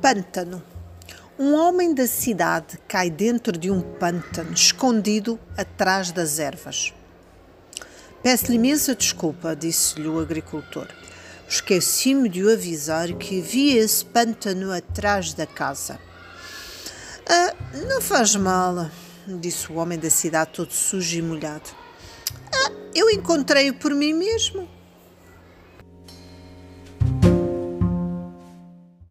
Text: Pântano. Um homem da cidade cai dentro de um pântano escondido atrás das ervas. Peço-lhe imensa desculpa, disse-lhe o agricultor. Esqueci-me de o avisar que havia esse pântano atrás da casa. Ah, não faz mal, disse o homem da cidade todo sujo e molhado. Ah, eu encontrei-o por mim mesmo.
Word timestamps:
Pântano. 0.00 0.62
Um 1.38 1.54
homem 1.54 1.94
da 1.94 2.06
cidade 2.06 2.78
cai 2.88 3.10
dentro 3.10 3.52
de 3.58 3.70
um 3.70 3.82
pântano 3.82 4.54
escondido 4.54 5.38
atrás 5.58 6.10
das 6.10 6.38
ervas. 6.38 6.94
Peço-lhe 8.22 8.56
imensa 8.56 8.94
desculpa, 8.94 9.54
disse-lhe 9.54 10.08
o 10.08 10.18
agricultor. 10.18 10.88
Esqueci-me 11.46 12.30
de 12.30 12.42
o 12.42 12.50
avisar 12.50 13.12
que 13.12 13.40
havia 13.40 13.78
esse 13.82 14.02
pântano 14.02 14.72
atrás 14.72 15.34
da 15.34 15.46
casa. 15.46 16.00
Ah, 17.28 17.54
não 17.86 18.00
faz 18.00 18.34
mal, 18.36 18.90
disse 19.26 19.70
o 19.70 19.76
homem 19.76 19.98
da 19.98 20.08
cidade 20.08 20.52
todo 20.54 20.72
sujo 20.72 21.18
e 21.18 21.20
molhado. 21.20 21.68
Ah, 22.54 22.72
eu 22.94 23.10
encontrei-o 23.10 23.74
por 23.74 23.94
mim 23.94 24.14
mesmo. 24.14 24.66